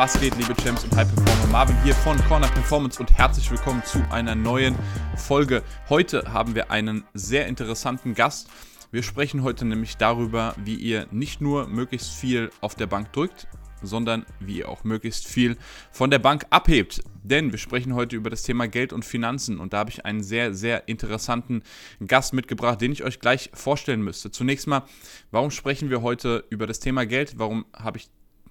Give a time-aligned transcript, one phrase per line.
[0.00, 1.52] Was geht, liebe Champs und High Performer?
[1.52, 4.74] Marvin hier von Corner Performance und herzlich willkommen zu einer neuen
[5.14, 5.62] Folge.
[5.90, 8.48] Heute haben wir einen sehr interessanten Gast.
[8.92, 13.46] Wir sprechen heute nämlich darüber, wie ihr nicht nur möglichst viel auf der Bank drückt,
[13.82, 15.58] sondern wie ihr auch möglichst viel
[15.92, 17.02] von der Bank abhebt.
[17.22, 20.22] Denn wir sprechen heute über das Thema Geld und Finanzen und da habe ich einen
[20.22, 21.62] sehr, sehr interessanten
[22.06, 24.30] Gast mitgebracht, den ich euch gleich vorstellen müsste.
[24.30, 24.84] Zunächst mal,
[25.30, 27.34] warum sprechen wir heute über das Thema Geld?
[27.36, 28.08] Warum habe ich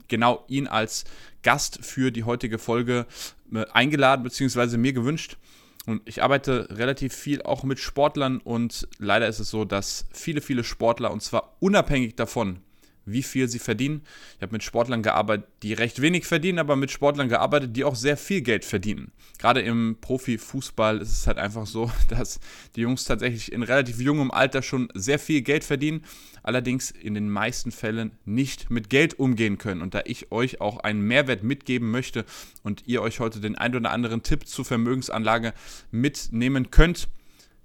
[0.10, 1.06] genau ihn als
[1.44, 3.06] Gast für die heutige Folge
[3.54, 4.78] äh, eingeladen bzw.
[4.78, 5.38] mir gewünscht?
[5.86, 10.42] Und ich arbeite relativ viel auch mit Sportlern und leider ist es so, dass viele,
[10.42, 12.60] viele Sportler und zwar unabhängig davon,
[13.06, 14.02] wie viel sie verdienen.
[14.36, 17.96] Ich habe mit Sportlern gearbeitet, die recht wenig verdienen, aber mit Sportlern gearbeitet, die auch
[17.96, 19.12] sehr viel Geld verdienen.
[19.38, 22.40] Gerade im Profifußball ist es halt einfach so, dass
[22.76, 26.04] die Jungs tatsächlich in relativ jungem Alter schon sehr viel Geld verdienen,
[26.44, 29.82] allerdings in den meisten Fällen nicht mit Geld umgehen können.
[29.82, 32.26] Und da ich euch auch einen Mehrwert mitgeben möchte
[32.64, 35.54] und ihr euch heute den ein oder anderen Tipp zur Vermögensanlage
[35.92, 37.08] mitnehmen könnt,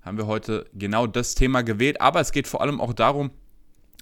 [0.03, 2.01] haben wir heute genau das Thema gewählt.
[2.01, 3.31] Aber es geht vor allem auch darum,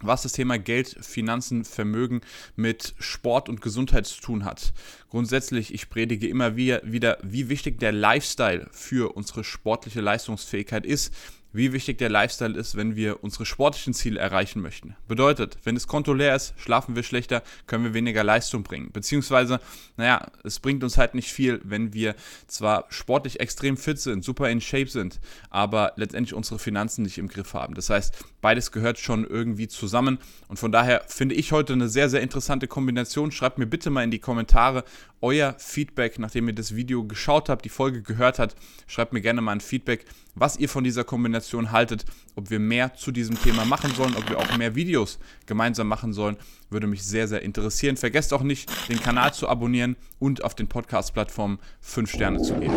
[0.02, 2.20] was das Thema Geld, Finanzen, Vermögen
[2.56, 4.72] mit Sport und Gesundheit zu tun hat.
[5.10, 11.12] Grundsätzlich, ich predige immer wieder, wie wichtig der Lifestyle für unsere sportliche Leistungsfähigkeit ist
[11.52, 14.96] wie wichtig der Lifestyle ist, wenn wir unsere sportlichen Ziele erreichen möchten.
[15.08, 18.90] Bedeutet, wenn das Konto leer ist, schlafen wir schlechter, können wir weniger Leistung bringen.
[18.92, 19.60] Beziehungsweise,
[19.96, 22.14] naja, es bringt uns halt nicht viel, wenn wir
[22.46, 27.28] zwar sportlich extrem fit sind, super in Shape sind, aber letztendlich unsere Finanzen nicht im
[27.28, 27.74] Griff haben.
[27.74, 32.08] Das heißt, beides gehört schon irgendwie zusammen und von daher finde ich heute eine sehr,
[32.08, 33.32] sehr interessante Kombination.
[33.32, 34.84] Schreibt mir bitte mal in die Kommentare
[35.22, 38.56] euer Feedback, nachdem ihr das Video geschaut habt, die Folge gehört habt.
[38.86, 42.94] Schreibt mir gerne mal ein Feedback, was ihr von dieser Kombination haltet, ob wir mehr
[42.94, 46.36] zu diesem Thema machen sollen, ob wir auch mehr Videos gemeinsam machen sollen,
[46.70, 47.96] würde mich sehr, sehr interessieren.
[47.96, 52.74] Vergesst auch nicht, den Kanal zu abonnieren und auf den Podcast-Plattformen 5 Sterne zu geben.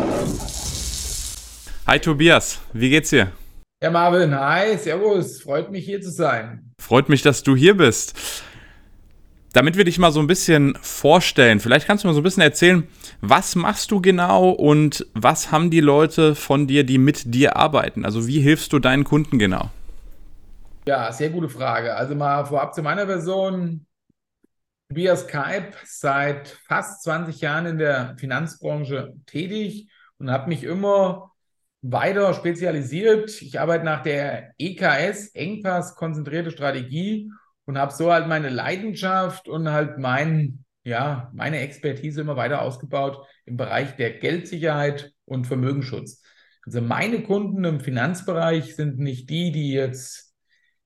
[1.86, 3.32] Hi Tobias, wie geht's dir?
[3.82, 6.72] Ja, Marvin, hi, servus, freut mich hier zu sein.
[6.80, 8.14] Freut mich, dass du hier bist.
[9.56, 12.42] Damit wir dich mal so ein bisschen vorstellen, vielleicht kannst du mal so ein bisschen
[12.42, 12.86] erzählen,
[13.22, 18.04] was machst du genau und was haben die Leute von dir, die mit dir arbeiten?
[18.04, 19.70] Also wie hilfst du deinen Kunden genau?
[20.86, 21.94] Ja, sehr gute Frage.
[21.94, 23.86] Also mal vorab zu meiner Person.
[24.90, 29.88] Via Skype seit fast 20 Jahren in der Finanzbranche tätig
[30.18, 31.32] und habe mich immer
[31.80, 33.40] weiter spezialisiert.
[33.40, 37.30] Ich arbeite nach der EKS, Engpass konzentrierte Strategie
[37.66, 43.26] und habe so halt meine Leidenschaft und halt mein, ja, meine Expertise immer weiter ausgebaut
[43.44, 46.22] im Bereich der Geldsicherheit und Vermögensschutz.
[46.64, 50.34] Also meine Kunden im Finanzbereich sind nicht die, die jetzt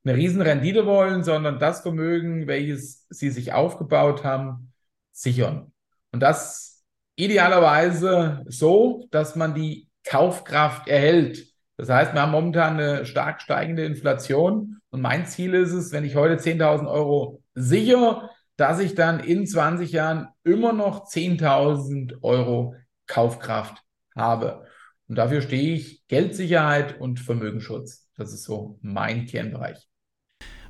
[0.05, 4.73] eine Riesenrendite wollen, sondern das Vermögen, welches sie sich aufgebaut haben,
[5.13, 5.73] sichern.
[6.13, 6.83] Und das
[7.17, 11.47] idealerweise so, dass man die Kaufkraft erhält.
[11.77, 16.05] Das heißt, wir haben momentan eine stark steigende Inflation und mein Ziel ist es, wenn
[16.05, 22.75] ich heute 10.000 Euro sichere, dass ich dann in 20 Jahren immer noch 10.000 Euro
[23.07, 23.83] Kaufkraft
[24.15, 24.67] habe.
[25.09, 28.09] Und dafür stehe ich Geldsicherheit und Vermögensschutz.
[28.17, 29.79] Das ist so mein Kernbereich.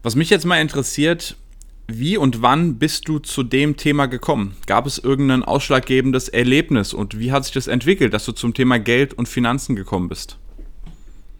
[0.02, 1.36] Was mich jetzt mal interessiert,
[1.88, 4.56] wie und wann bist du zu dem Thema gekommen?
[4.66, 8.78] Gab es irgendein ausschlaggebendes Erlebnis und wie hat sich das entwickelt, dass du zum Thema
[8.78, 10.38] Geld und Finanzen gekommen bist?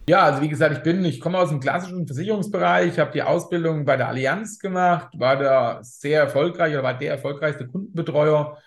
[0.09, 3.85] Ja, also wie gesagt, ich bin, ich komme aus dem klassischen Versicherungsbereich, habe die Ausbildung
[3.85, 8.57] bei der Allianz gemacht, war da sehr erfolgreich oder war der erfolgreichste Kundenbetreuer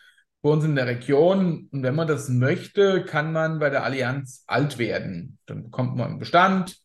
[0.42, 1.68] bei uns in der Region.
[1.72, 5.38] Und wenn man das möchte, kann man bei der Allianz alt werden.
[5.46, 6.78] Dann bekommt man einen Bestand,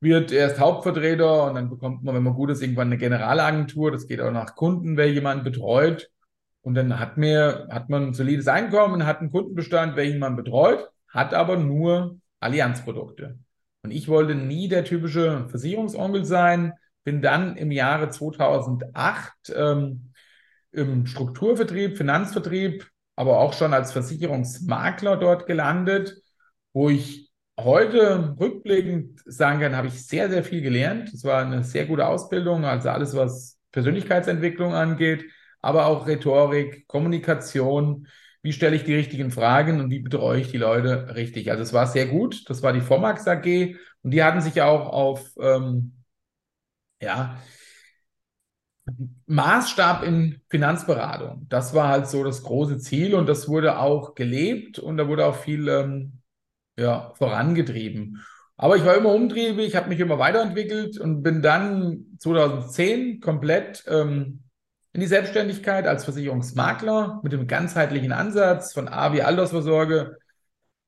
[0.00, 3.90] wird erst Hauptvertreter und dann bekommt man, wenn man gut ist, irgendwann eine Generalagentur.
[3.90, 6.10] Das geht auch nach Kunden, wer jemanden betreut.
[6.60, 10.90] Und dann hat, mir, hat man ein solides Einkommen, hat einen Kundenbestand, welchen man betreut,
[11.08, 13.38] hat aber nur Allianzprodukte.
[13.82, 16.72] Und ich wollte nie der typische Versicherungsonkel sein,
[17.04, 20.12] bin dann im Jahre 2008 ähm,
[20.72, 22.86] im Strukturvertrieb, Finanzvertrieb,
[23.16, 26.20] aber auch schon als Versicherungsmakler dort gelandet,
[26.72, 31.12] wo ich heute rückblickend sagen kann, habe ich sehr, sehr viel gelernt.
[31.12, 35.24] Es war eine sehr gute Ausbildung, also alles, was Persönlichkeitsentwicklung angeht,
[35.60, 38.06] aber auch Rhetorik, Kommunikation,
[38.42, 41.50] wie stelle ich die richtigen Fragen und wie betreue ich die Leute richtig.
[41.50, 44.88] Also es war sehr gut, das war die Formax AG und die hatten sich auch
[44.92, 46.04] auf ähm,
[47.00, 47.38] ja,
[49.26, 51.46] Maßstab in Finanzberatung.
[51.48, 55.26] Das war halt so das große Ziel und das wurde auch gelebt und da wurde
[55.26, 56.22] auch viel ähm,
[56.78, 58.24] ja, vorangetrieben.
[58.56, 64.42] Aber ich war immer umtriebig, habe mich immer weiterentwickelt und bin dann 2010 komplett ähm,
[64.92, 70.16] in die Selbstständigkeit als Versicherungsmakler mit dem ganzheitlichen Ansatz von A wie Altersvorsorge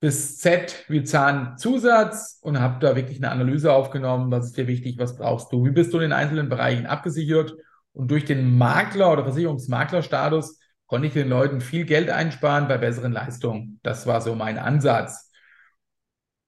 [0.00, 4.99] bis Z wie Zahnzusatz und habe da wirklich eine Analyse aufgenommen, was ist dir wichtig,
[4.99, 7.55] was brauchst du, wie bist du in den einzelnen Bereichen abgesichert
[7.93, 13.12] und durch den Makler oder Versicherungsmaklerstatus konnte ich den Leuten viel Geld einsparen bei besseren
[13.12, 13.79] Leistungen.
[13.82, 15.30] Das war so mein Ansatz.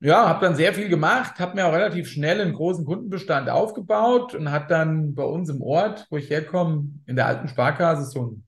[0.04, 4.34] Ja, habe dann sehr viel gemacht, habe mir auch relativ schnell einen großen Kundenbestand aufgebaut
[4.34, 8.22] und hat dann bei uns im Ort, wo ich herkomme, in der alten Sparkasse so
[8.26, 8.46] ein,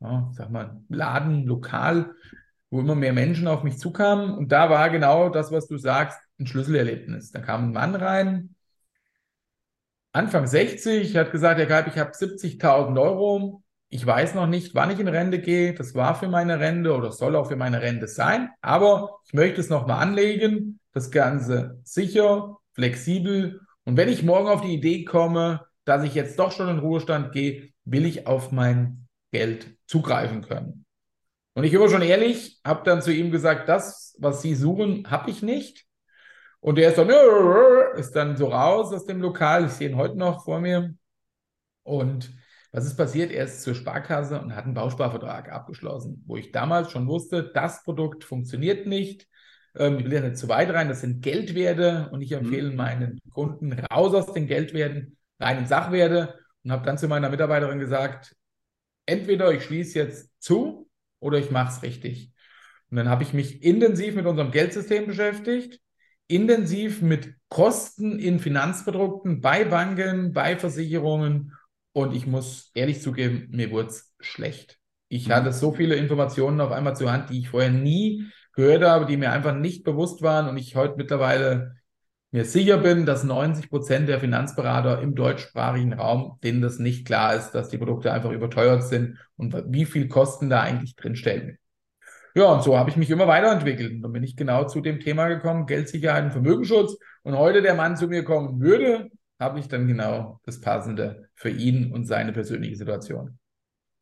[0.00, 2.12] ja, sag mal, Laden, Lokal,
[2.70, 4.32] wo immer mehr Menschen auf mich zukamen.
[4.34, 7.30] Und da war genau das, was du sagst, ein Schlüsselerlebnis.
[7.30, 8.56] Da kam ein Mann rein,
[10.10, 13.62] Anfang 60, hat gesagt, Herr Kalb, ich habe 70.000 Euro.
[13.88, 15.74] Ich weiß noch nicht, wann ich in Rente gehe.
[15.74, 18.50] Das war für meine Rente oder soll auch für meine Rente sein.
[18.60, 20.80] Aber ich möchte es nochmal anlegen.
[20.92, 23.60] Das Ganze sicher, flexibel.
[23.84, 27.32] Und wenn ich morgen auf die Idee komme, dass ich jetzt doch schon in Ruhestand
[27.32, 30.84] gehe, will ich auf mein Geld zugreifen können.
[31.54, 35.30] Und ich war schon ehrlich, habe dann zu ihm gesagt, das, was Sie suchen, habe
[35.30, 35.86] ich nicht.
[36.60, 37.08] Und er ist dann,
[37.96, 39.66] ist dann so raus aus dem Lokal.
[39.66, 40.94] Ich sehe ihn heute noch vor mir.
[41.84, 42.32] Und
[42.76, 43.32] was ist passiert?
[43.32, 47.82] Er ist zur Sparkasse und hat einen Bausparvertrag abgeschlossen, wo ich damals schon wusste, das
[47.84, 49.26] Produkt funktioniert nicht.
[49.74, 52.76] Ähm, ich will ja nicht zu weit rein, das sind Geldwerte und ich empfehle mhm.
[52.76, 56.34] meinen Kunden raus aus den Geldwerten, rein in Sachwerte
[56.64, 58.36] und habe dann zu meiner Mitarbeiterin gesagt,
[59.06, 60.86] entweder ich schließe jetzt zu
[61.18, 62.30] oder ich mache es richtig.
[62.90, 65.80] Und dann habe ich mich intensiv mit unserem Geldsystem beschäftigt,
[66.26, 71.55] intensiv mit Kosten in Finanzprodukten bei Banken, bei Versicherungen
[71.96, 74.78] und ich muss ehrlich zugeben, mir wurde es schlecht.
[75.08, 75.32] Ich mhm.
[75.32, 79.16] hatte so viele Informationen auf einmal zur Hand, die ich vorher nie gehört habe, die
[79.16, 81.76] mir einfach nicht bewusst waren und ich heute mittlerweile
[82.32, 87.34] mir sicher bin, dass 90 Prozent der Finanzberater im deutschsprachigen Raum, denen das nicht klar
[87.34, 91.56] ist, dass die Produkte einfach überteuert sind und wie viel Kosten da eigentlich drinstecken.
[92.34, 93.90] Ja, und so habe ich mich immer weiterentwickelt.
[93.90, 96.98] Und dann bin ich genau zu dem Thema gekommen, Geldsicherheit und Vermögensschutz.
[97.22, 101.50] Und heute der Mann zu mir kommen würde, habe ich dann genau das Passende für
[101.50, 103.38] ihn und seine persönliche Situation.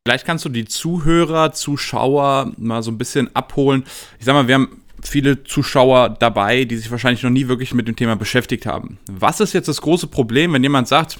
[0.07, 3.83] Vielleicht kannst du die Zuhörer, Zuschauer mal so ein bisschen abholen.
[4.19, 7.87] Ich sag mal, wir haben viele Zuschauer dabei, die sich wahrscheinlich noch nie wirklich mit
[7.87, 8.99] dem Thema beschäftigt haben.
[9.09, 11.19] Was ist jetzt das große Problem, wenn jemand sagt,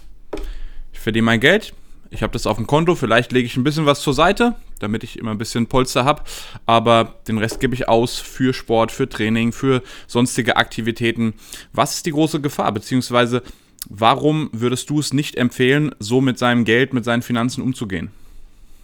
[0.94, 1.74] ich verdiene mein Geld,
[2.12, 5.04] ich habe das auf dem Konto, vielleicht lege ich ein bisschen was zur Seite, damit
[5.04, 6.24] ich immer ein bisschen Polster habe,
[6.66, 11.34] aber den Rest gebe ich aus für Sport, für Training, für sonstige Aktivitäten.
[11.74, 13.42] Was ist die große Gefahr, beziehungsweise
[13.90, 18.12] warum würdest du es nicht empfehlen, so mit seinem Geld, mit seinen Finanzen umzugehen?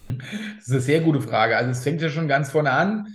[0.09, 1.57] Das ist eine sehr gute Frage.
[1.57, 3.07] Also es fängt ja schon ganz vorne an.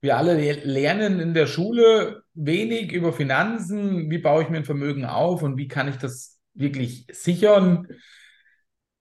[0.00, 0.34] Wir alle
[0.64, 4.10] lernen in der Schule wenig über Finanzen.
[4.10, 7.86] Wie baue ich mir ein Vermögen auf und wie kann ich das wirklich sichern?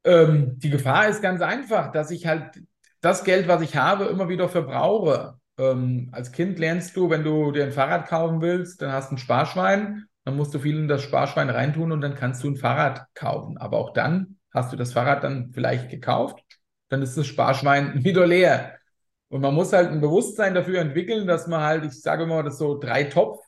[0.03, 2.61] Ähm, die Gefahr ist ganz einfach, dass ich halt
[3.01, 5.35] das Geld, was ich habe, immer wieder verbrauche.
[5.57, 9.15] Ähm, als Kind lernst du, wenn du dir ein Fahrrad kaufen willst, dann hast du
[9.15, 12.55] ein Sparschwein, dann musst du viel in das Sparschwein reintun und dann kannst du ein
[12.55, 13.57] Fahrrad kaufen.
[13.57, 16.43] Aber auch dann hast du das Fahrrad dann vielleicht gekauft,
[16.87, 18.75] dann ist das Sparschwein wieder leer.
[19.29, 22.59] Und man muss halt ein Bewusstsein dafür entwickeln, dass man halt, ich sage immer, das
[22.59, 23.39] so drei Topf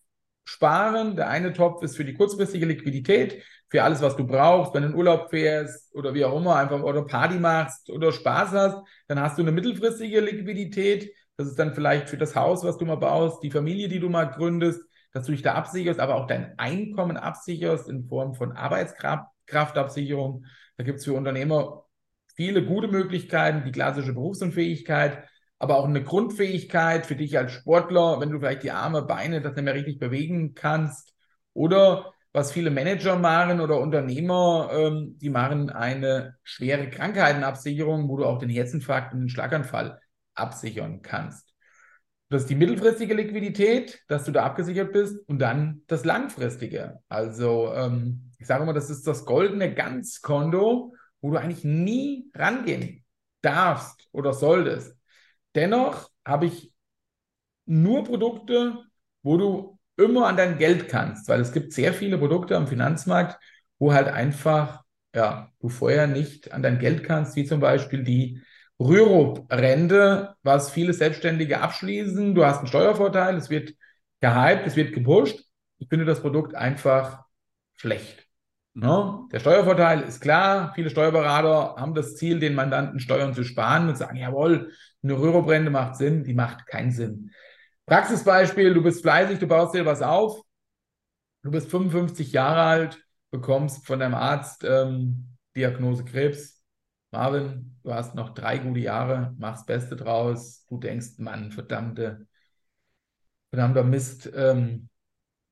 [0.43, 1.15] sparen.
[1.15, 4.89] Der eine Topf ist für die kurzfristige Liquidität, für alles, was du brauchst, wenn du
[4.89, 8.77] in Urlaub fährst oder wie auch immer, einfach oder Party machst oder Spaß hast,
[9.07, 11.13] dann hast du eine mittelfristige Liquidität.
[11.37, 14.09] Das ist dann vielleicht für das Haus, was du mal baust, die Familie, die du
[14.09, 14.81] mal gründest,
[15.13, 20.45] dass du dich da absicherst, aber auch dein Einkommen absicherst in Form von Arbeitskraftabsicherung.
[20.77, 21.85] Da gibt es für Unternehmer
[22.35, 25.23] viele gute Möglichkeiten, die klassische Berufsunfähigkeit
[25.61, 29.55] aber auch eine Grundfähigkeit für dich als Sportler, wenn du vielleicht die Arme, Beine das
[29.55, 31.13] nicht mehr richtig bewegen kannst.
[31.53, 38.25] Oder was viele Manager machen oder Unternehmer, ähm, die machen eine schwere Krankheitenabsicherung, wo du
[38.25, 39.99] auch den Herzinfarkt und den Schlaganfall
[40.33, 41.50] absichern kannst.
[42.31, 47.01] Das ist die mittelfristige Liquidität, dass du da abgesichert bist und dann das langfristige.
[47.09, 53.03] Also ähm, ich sage immer, das ist das goldene Ganzkonto, wo du eigentlich nie rangehen
[53.41, 54.95] darfst oder solltest.
[55.55, 56.71] Dennoch habe ich
[57.65, 58.77] nur Produkte,
[59.23, 63.43] wo du immer an dein Geld kannst, weil es gibt sehr viele Produkte am Finanzmarkt,
[63.77, 68.41] wo halt einfach, ja, du vorher nicht an dein Geld kannst, wie zum Beispiel die
[68.87, 72.35] Rürup-Rente, was viele Selbstständige abschließen.
[72.35, 73.73] Du hast einen Steuervorteil, es wird
[74.19, 75.39] gehypt, es wird gepusht.
[75.79, 77.23] Ich finde das Produkt einfach
[77.75, 78.27] schlecht.
[78.73, 78.83] Mhm.
[78.83, 80.71] Ja, der Steuervorteil ist klar.
[80.75, 84.71] Viele Steuerberater haben das Ziel, den Mandanten Steuern zu sparen und sagen, jawohl,
[85.03, 87.31] eine Rürobrände macht Sinn, die macht keinen Sinn.
[87.85, 90.41] Praxisbeispiel, du bist fleißig, du baust dir was auf,
[91.43, 96.60] du bist 55 Jahre alt, bekommst von deinem Arzt ähm, Diagnose Krebs,
[97.11, 100.65] Marvin, du hast noch drei gute Jahre, mach's Beste draus.
[100.69, 102.25] Du denkst, Mann, verdammte,
[103.49, 104.31] verdammter Mist.
[104.33, 104.87] Ähm,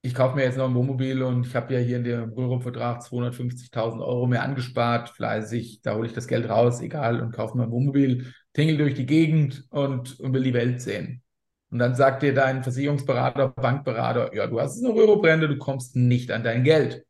[0.02, 3.04] ich kaufe mir jetzt noch ein Wohnmobil und ich habe ja hier in dem Rürup-Vertrag
[3.04, 7.64] 250.000 Euro mehr angespart, fleißig, da hole ich das Geld raus, egal, und kaufe mir
[7.64, 11.22] ein Wohnmobil, tingel durch die Gegend und, und will die Welt sehen.
[11.70, 16.32] Und dann sagt dir dein Versicherungsberater, Bankberater, ja, du hast eine Rürup-Rente, du kommst nicht
[16.32, 17.06] an dein Geld.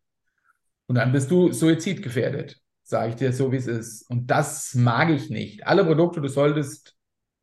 [0.88, 4.10] Und dann bist du suizidgefährdet, sage ich dir so, wie es ist.
[4.10, 5.66] Und das mag ich nicht.
[5.68, 6.96] Alle Produkte, du solltest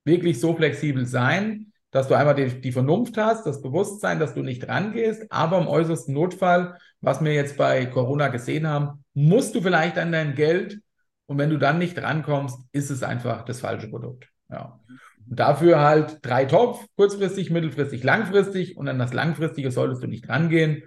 [0.04, 4.42] wirklich so flexibel sein, dass du einmal die, die, Vernunft hast, das Bewusstsein, dass du
[4.42, 9.62] nicht rangehst, aber im äußersten Notfall, was wir jetzt bei Corona gesehen haben, musst du
[9.62, 10.80] vielleicht an dein Geld
[11.26, 14.28] und wenn du dann nicht rankommst, ist es einfach das falsche Produkt.
[14.50, 14.80] Ja.
[15.28, 20.28] Und dafür halt drei Topf, kurzfristig, mittelfristig, langfristig und an das Langfristige solltest du nicht
[20.28, 20.82] rangehen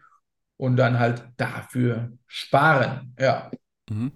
[0.58, 3.16] und dann halt dafür sparen.
[3.20, 3.50] Ja.
[3.90, 4.12] Mhm.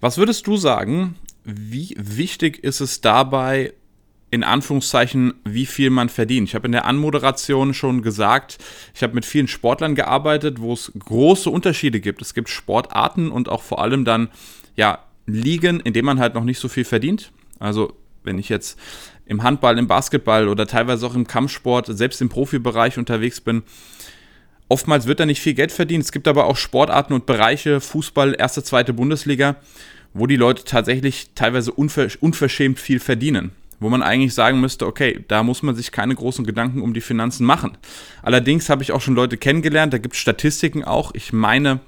[0.00, 3.72] Was würdest du sagen, wie wichtig ist es dabei,
[4.30, 6.48] in Anführungszeichen, wie viel man verdient.
[6.48, 8.58] Ich habe in der Anmoderation schon gesagt,
[8.94, 12.20] ich habe mit vielen Sportlern gearbeitet, wo es große Unterschiede gibt.
[12.20, 14.28] Es gibt Sportarten und auch vor allem dann,
[14.74, 17.32] ja, Ligen, in denen man halt noch nicht so viel verdient.
[17.58, 18.78] Also, wenn ich jetzt
[19.26, 23.62] im Handball, im Basketball oder teilweise auch im Kampfsport, selbst im Profibereich unterwegs bin,
[24.68, 26.04] oftmals wird da nicht viel Geld verdient.
[26.04, 29.56] Es gibt aber auch Sportarten und Bereiche, Fußball, erste, zweite Bundesliga,
[30.14, 35.42] wo die Leute tatsächlich teilweise unverschämt viel verdienen wo man eigentlich sagen müsste, okay, da
[35.42, 37.76] muss man sich keine großen Gedanken um die Finanzen machen.
[38.22, 41.12] Allerdings habe ich auch schon Leute kennengelernt, da gibt es Statistiken auch.
[41.14, 41.80] Ich meine,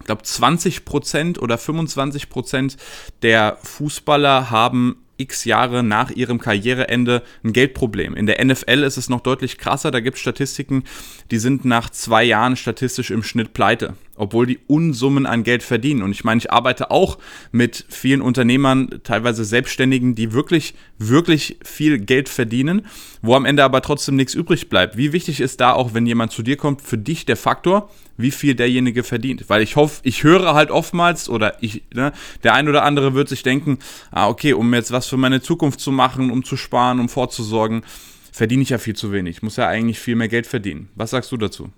[0.00, 2.76] ich glaube 20% oder 25%
[3.22, 8.14] der Fußballer haben x Jahre nach ihrem Karriereende ein Geldproblem.
[8.14, 10.84] In der NFL ist es noch deutlich krasser, da gibt es Statistiken,
[11.30, 16.02] die sind nach zwei Jahren statistisch im Schnitt pleite, obwohl die Unsummen an Geld verdienen.
[16.02, 17.18] Und ich meine, ich arbeite auch
[17.52, 22.86] mit vielen Unternehmern, teilweise Selbstständigen, die wirklich, wirklich viel Geld verdienen,
[23.22, 24.96] wo am Ende aber trotzdem nichts übrig bleibt.
[24.96, 28.30] Wie wichtig ist da auch, wenn jemand zu dir kommt, für dich der Faktor, wie
[28.30, 29.44] viel derjenige verdient.
[29.48, 33.28] Weil ich hoffe, ich höre halt oftmals oder ich, ne, der ein oder andere wird
[33.28, 33.78] sich denken,
[34.10, 37.82] ah, okay, um jetzt was für meine Zukunft zu machen, um zu sparen, um vorzusorgen,
[38.30, 39.42] verdiene ich ja viel zu wenig.
[39.42, 40.88] Muss ja eigentlich viel mehr Geld verdienen.
[40.94, 41.70] Was sagst du dazu?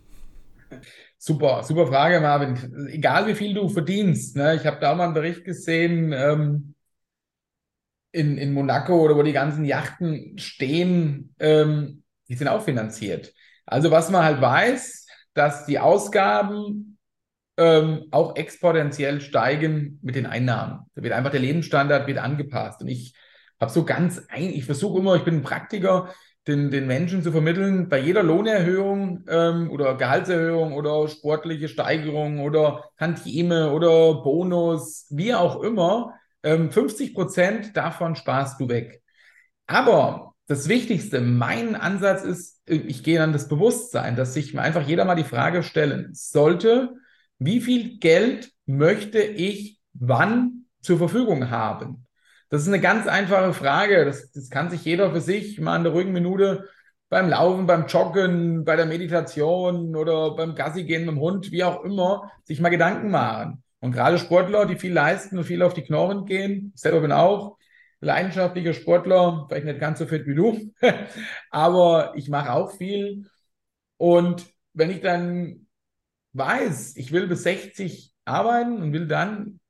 [1.27, 2.87] Super, super Frage, Marvin.
[2.89, 4.55] Egal wie viel du verdienst, ne?
[4.55, 6.77] ich habe da mal einen Bericht gesehen ähm,
[8.13, 13.35] in, in Monaco oder wo die ganzen Yachten stehen, ähm, die sind auch finanziert.
[13.67, 16.97] Also was man halt weiß, dass die Ausgaben
[17.57, 20.87] ähm, auch exponentiell steigen mit den Einnahmen.
[20.95, 22.83] Da wird einfach der Lebensstandard wird angepasst.
[22.83, 23.17] Und ich
[23.59, 26.15] habe so ganz ein, ich versuche immer, ich bin ein Praktiker,
[26.47, 32.85] den, den Menschen zu vermitteln, bei jeder Lohnerhöhung ähm, oder Gehaltserhöhung oder sportliche Steigerung oder
[32.99, 39.03] Tantieme oder Bonus, wie auch immer, ähm, 50 Prozent davon sparst du weg.
[39.67, 45.05] Aber das Wichtigste, mein Ansatz ist, ich gehe an das Bewusstsein, dass sich einfach jeder
[45.05, 46.95] mal die Frage stellen sollte,
[47.39, 52.06] wie viel Geld möchte ich wann zur Verfügung haben?
[52.49, 54.05] Das ist eine ganz einfache Frage.
[54.05, 56.69] Das, das kann sich jeder für sich mal in der ruhigen Minute
[57.09, 61.65] beim Laufen, beim Joggen, bei der Meditation oder beim Gassi gehen mit dem Hund, wie
[61.65, 63.63] auch immer, sich mal Gedanken machen.
[63.81, 67.13] Und gerade Sportler, die viel leisten und viel auf die Knochen gehen, ich selber bin
[67.13, 67.57] auch,
[68.01, 70.73] leidenschaftlicher Sportler, vielleicht nicht ganz so fit wie du,
[71.51, 73.27] aber ich mache auch viel.
[73.97, 75.67] Und wenn ich dann
[76.33, 79.61] weiß, ich will bis 60 arbeiten und will dann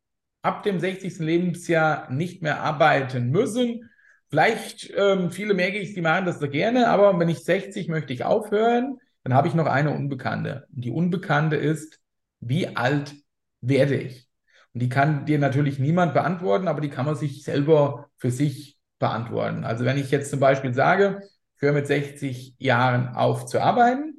[0.46, 1.18] ab dem 60.
[1.18, 3.90] Lebensjahr nicht mehr arbeiten müssen,
[4.30, 8.12] vielleicht ähm, viele merke ich, die machen das so gerne, aber wenn ich 60 möchte
[8.12, 10.66] ich aufhören, dann habe ich noch eine Unbekannte.
[10.74, 11.98] Und die Unbekannte ist,
[12.38, 13.14] wie alt
[13.60, 14.28] werde ich?
[14.72, 18.78] Und die kann dir natürlich niemand beantworten, aber die kann man sich selber für sich
[19.00, 19.64] beantworten.
[19.64, 21.22] Also wenn ich jetzt zum Beispiel sage,
[21.56, 24.14] ich höre mit 60 Jahren auf zu arbeiten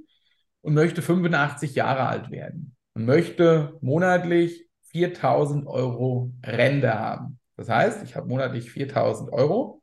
[0.60, 4.67] und möchte 85 Jahre alt werden und möchte monatlich
[4.98, 7.40] 4000 Euro Rente haben.
[7.56, 9.82] Das heißt, ich habe monatlich 4000 Euro,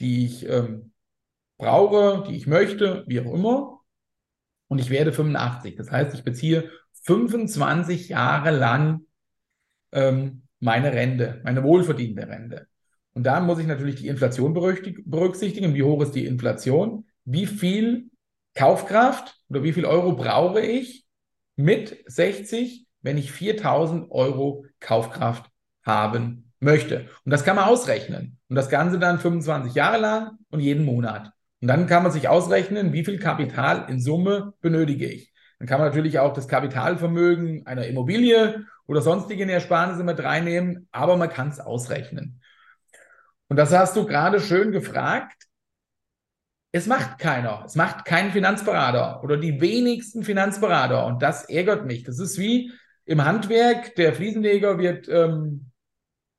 [0.00, 0.92] die ich ähm,
[1.58, 3.80] brauche, die ich möchte, wie auch immer.
[4.68, 5.76] Und ich werde 85.
[5.76, 6.70] Das heißt, ich beziehe
[7.04, 9.06] 25 Jahre lang
[9.92, 12.68] ähm, meine Rente, meine wohlverdiente Rente.
[13.14, 15.74] Und da muss ich natürlich die Inflation berücksichtigen.
[15.74, 17.06] Wie hoch ist die Inflation?
[17.24, 18.10] Wie viel
[18.54, 21.04] Kaufkraft oder wie viel Euro brauche ich
[21.56, 25.50] mit 60, wenn ich 4000 Euro Kaufkraft
[25.84, 27.08] haben möchte?
[27.24, 28.38] Und das kann man ausrechnen.
[28.48, 31.32] Und das Ganze dann 25 Jahre lang und jeden Monat.
[31.60, 35.32] Und dann kann man sich ausrechnen, wie viel Kapital in Summe benötige ich.
[35.58, 41.16] Dann kann man natürlich auch das Kapitalvermögen einer Immobilie oder sonstige Ersparnisse mit reinnehmen, aber
[41.16, 42.40] man kann es ausrechnen.
[43.48, 45.44] Und das hast du gerade schön gefragt.
[46.72, 47.62] Es macht keiner.
[47.64, 51.06] Es macht kein Finanzberater oder die wenigsten Finanzberater.
[51.06, 52.02] Und das ärgert mich.
[52.02, 52.72] Das ist wie
[53.04, 53.94] im Handwerk.
[53.96, 55.70] Der Fliesenleger wird ähm,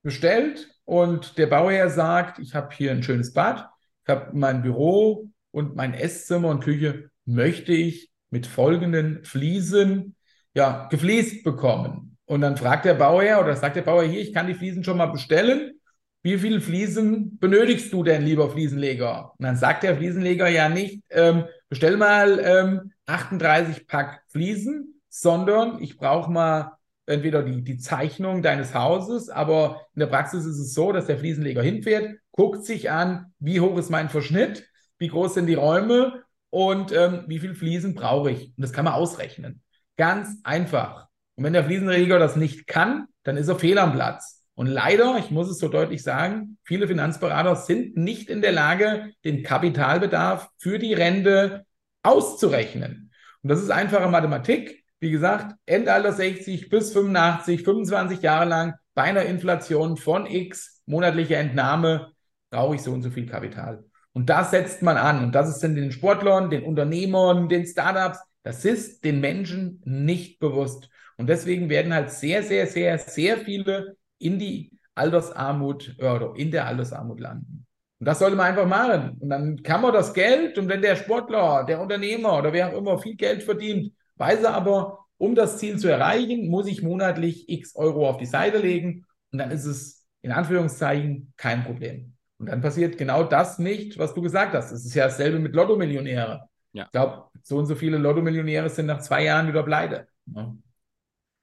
[0.01, 3.69] bestellt und der Bauherr sagt, ich habe hier ein schönes Bad,
[4.03, 10.15] ich habe mein Büro und mein Esszimmer und Küche möchte ich mit folgenden Fliesen
[10.53, 12.17] ja, gefliest bekommen.
[12.25, 14.97] Und dann fragt der Bauherr oder sagt der Bauherr hier, ich kann die Fliesen schon
[14.97, 15.79] mal bestellen.
[16.21, 19.33] Wie viele Fliesen benötigst du denn, lieber Fliesenleger?
[19.37, 25.79] Und dann sagt der Fliesenleger ja nicht, ähm, bestell mal ähm, 38 Pack Fliesen, sondern
[25.79, 26.71] ich brauche mal
[27.05, 31.19] entweder die, die Zeichnung deines Hauses, aber in der Praxis ist es so, dass der
[31.19, 34.67] Fliesenleger hinfährt, guckt sich an, wie hoch ist mein Verschnitt,
[34.97, 38.47] wie groß sind die Räume und ähm, wie viel Fliesen brauche ich.
[38.47, 39.61] Und das kann man ausrechnen.
[39.97, 41.09] Ganz einfach.
[41.35, 44.43] Und wenn der Fliesenleger das nicht kann, dann ist er fehl am Platz.
[44.55, 49.11] Und leider, ich muss es so deutlich sagen, viele Finanzberater sind nicht in der Lage,
[49.23, 51.67] den Kapitalbedarf für die Rente
[52.01, 53.11] auszurechnen.
[53.43, 54.82] Und das ist einfache Mathematik.
[55.03, 61.35] Wie gesagt, Endalter 60 bis 85, 25 Jahre lang bei einer Inflation von X, monatliche
[61.35, 62.13] Entnahme,
[62.49, 63.83] brauche ich so und so viel Kapital.
[64.13, 65.21] Und das setzt man an.
[65.21, 70.39] Und das ist in den Sportlern, den Unternehmern, den Startups, das ist den Menschen nicht
[70.39, 70.87] bewusst.
[71.17, 76.65] Und deswegen werden halt sehr, sehr, sehr, sehr viele in die Altersarmut oder in der
[76.65, 77.67] Altersarmut landen.
[77.99, 79.17] Und das sollte man einfach machen.
[79.19, 82.77] Und dann kann man das Geld, und wenn der Sportler, der Unternehmer oder wer auch
[82.77, 87.49] immer viel Geld verdient, weiß er aber, um das Ziel zu erreichen, muss ich monatlich
[87.49, 89.05] x Euro auf die Seite legen.
[89.31, 92.15] Und dann ist es in Anführungszeichen kein Problem.
[92.39, 94.71] Und dann passiert genau das nicht, was du gesagt hast.
[94.71, 96.49] Es ist ja dasselbe mit Lotto-Millionäre.
[96.73, 96.85] Ja.
[96.85, 100.07] Ich glaube, so und so viele Lotto-Millionäre sind nach zwei Jahren wieder pleite.
[100.25, 100.53] Ja.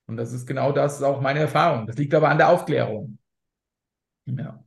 [0.06, 1.86] Und das ist genau das, ist auch meine Erfahrung.
[1.86, 3.18] Das liegt aber an der Aufklärung.
[4.26, 4.62] Ja.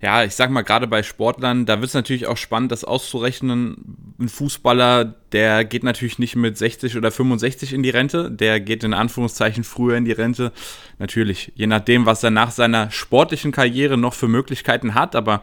[0.00, 4.05] Ja, ich sag mal, gerade bei Sportlern, da wird es natürlich auch spannend, das auszurechnen.
[4.18, 8.82] Ein Fußballer, der geht natürlich nicht mit 60 oder 65 in die Rente, der geht
[8.82, 10.52] in Anführungszeichen früher in die Rente.
[10.98, 15.42] Natürlich, je nachdem, was er nach seiner sportlichen Karriere noch für Möglichkeiten hat, aber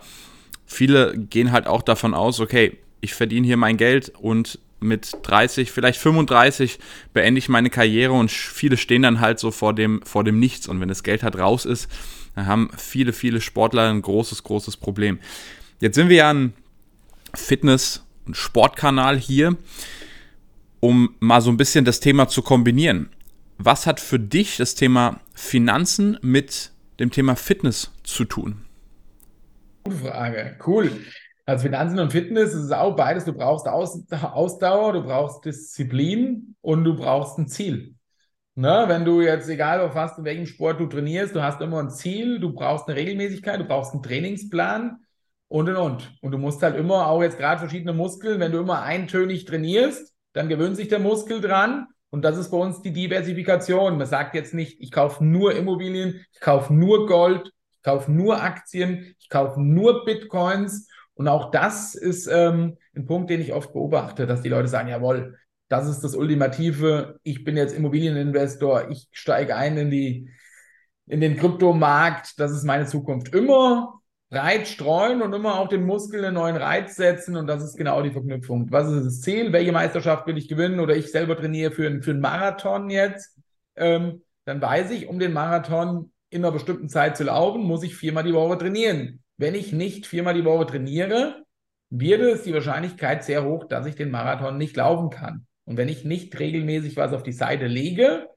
[0.66, 5.72] viele gehen halt auch davon aus, okay, ich verdiene hier mein Geld und mit 30,
[5.72, 6.80] vielleicht 35
[7.14, 10.68] beende ich meine Karriere und viele stehen dann halt so vor dem, vor dem Nichts.
[10.68, 11.90] Und wenn das Geld halt raus ist,
[12.36, 15.20] dann haben viele, viele Sportler ein großes, großes Problem.
[15.80, 16.54] Jetzt sind wir ja ein
[17.34, 19.58] Fitness- Sportkanal hier,
[20.80, 23.10] um mal so ein bisschen das Thema zu kombinieren.
[23.58, 28.66] Was hat für dich das Thema Finanzen mit dem Thema Fitness zu tun?
[29.84, 30.92] Gute Frage, cool.
[31.46, 33.26] Also Finanzen und Fitness ist auch beides.
[33.26, 37.96] Du brauchst Aus Ausdauer, du brauchst Disziplin und du brauchst ein Ziel.
[38.56, 38.86] Ne?
[38.88, 41.90] Wenn du jetzt, egal auf was, in welchem Sport du trainierst, du hast immer ein
[41.90, 45.03] Ziel, du brauchst eine Regelmäßigkeit, du brauchst einen Trainingsplan
[45.54, 46.18] und und und.
[46.22, 50.12] Und du musst halt immer, auch jetzt gerade verschiedene Muskeln, wenn du immer eintönig trainierst,
[50.34, 51.86] dann gewöhnt sich der Muskel dran.
[52.10, 54.00] Und das ist bei uns die Diversifikation.
[54.00, 58.42] Man sagt jetzt nicht, ich kaufe nur Immobilien, ich kaufe nur Gold, ich kaufe nur
[58.42, 63.74] Aktien, ich kaufe nur Bitcoins und auch das ist ähm, ein Punkt, den ich oft
[63.74, 65.38] beobachte, dass die Leute sagen, jawohl,
[65.70, 70.32] das ist das Ultimative, ich bin jetzt Immobilieninvestor, ich steige ein in die,
[71.06, 73.36] in den Kryptomarkt, das ist meine Zukunft.
[73.36, 74.02] Immer
[74.34, 78.02] breit streuen und immer auch den Muskel einen neuen Reiz setzen und das ist genau
[78.02, 78.72] die Verknüpfung.
[78.72, 79.54] Was ist das Ziel?
[79.54, 83.38] Welche Meisterschaft will ich gewinnen oder ich selber trainiere für, einen, für einen Marathon jetzt?
[83.76, 87.96] Ähm, dann weiß ich, um den Marathon in einer bestimmten Zeit zu laufen, muss ich
[87.96, 91.44] viermal die Woche trainieren wenn ich nicht viermal die Woche trainiere,
[91.90, 95.48] wird es die Wahrscheinlichkeit sehr hoch, dass ich den Marathon nicht laufen kann.
[95.66, 98.30] Und wenn ich nicht regelmäßig was auf die Seite lege,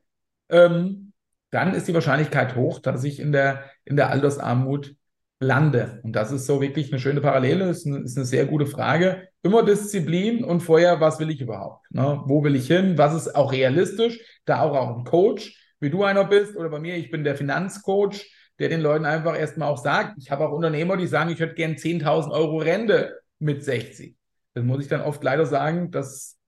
[0.49, 1.13] ähm,
[1.51, 4.95] dann ist die Wahrscheinlichkeit hoch, dass ich in der, in der Altersarmut
[5.38, 6.01] lande.
[6.03, 9.29] Und das ist so wirklich eine schöne Parallele, ist eine, ist eine sehr gute Frage.
[9.42, 11.90] Immer Disziplin und vorher, was will ich überhaupt?
[11.90, 12.22] Ne?
[12.27, 12.96] Wo will ich hin?
[12.99, 14.20] Was ist auch realistisch?
[14.44, 17.37] Da auch, auch ein Coach, wie du einer bist oder bei mir, ich bin der
[17.37, 18.27] Finanzcoach
[18.59, 21.55] der den Leuten einfach erstmal auch sagt, ich habe auch Unternehmer, die sagen, ich hätte
[21.55, 24.16] gern 10.000 Euro Rente mit 60.
[24.55, 26.38] Das muss ich dann oft leider sagen, das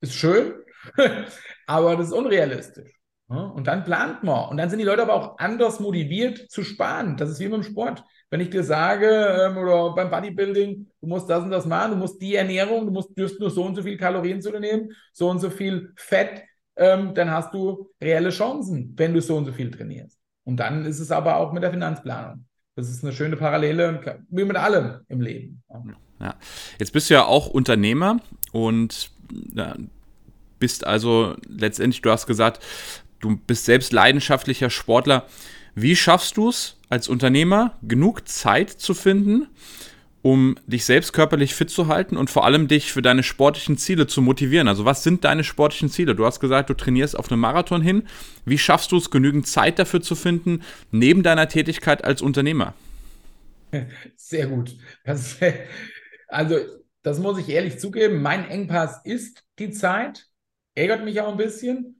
[0.00, 0.54] ist schön,
[1.66, 2.97] aber das ist unrealistisch.
[3.28, 4.48] Und dann plant man.
[4.48, 7.16] Und dann sind die Leute aber auch anders motiviert zu sparen.
[7.18, 8.02] Das ist wie beim Sport.
[8.30, 11.96] Wenn ich dir sage, ähm, oder beim Bodybuilding, du musst das und das machen, du
[11.96, 14.92] musst die Ernährung, du musst, dürst nur so und so viel Kalorien zu dir nehmen,
[15.12, 16.42] so und so viel Fett,
[16.76, 20.18] ähm, dann hast du reelle Chancen, wenn du so und so viel trainierst.
[20.44, 22.46] Und dann ist es aber auch mit der Finanzplanung.
[22.76, 25.62] Das ist eine schöne Parallele, wie mit allem im Leben.
[26.20, 26.34] Ja.
[26.78, 28.20] Jetzt bist du ja auch Unternehmer
[28.52, 29.10] und
[30.58, 32.64] bist also letztendlich, du hast gesagt,
[33.20, 35.26] du bist selbst leidenschaftlicher Sportler.
[35.74, 39.46] Wie schaffst du es, als Unternehmer genug Zeit zu finden,
[40.22, 44.06] um dich selbst körperlich fit zu halten und vor allem dich für deine sportlichen Ziele
[44.06, 44.68] zu motivieren?
[44.68, 46.14] Also was sind deine sportlichen Ziele?
[46.14, 48.04] Du hast gesagt, du trainierst auf einem Marathon hin.
[48.44, 52.74] Wie schaffst du es, genügend Zeit dafür zu finden, neben deiner Tätigkeit als Unternehmer?
[54.16, 54.76] Sehr gut.
[55.04, 55.36] Das,
[56.28, 56.58] also,
[57.02, 58.22] das muss ich ehrlich zugeben.
[58.22, 60.26] Mein Engpass ist die Zeit.
[60.74, 61.97] Ärgert mich auch ein bisschen.